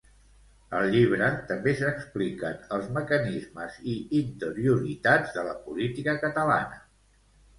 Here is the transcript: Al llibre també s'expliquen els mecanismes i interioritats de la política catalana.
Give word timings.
Al 0.77 0.85
llibre 0.93 1.27
també 1.49 1.73
s'expliquen 1.81 2.63
els 2.77 2.87
mecanismes 2.95 3.77
i 3.95 3.97
interioritats 4.21 5.35
de 5.37 5.43
la 5.49 5.53
política 5.67 6.17
catalana. 6.27 6.81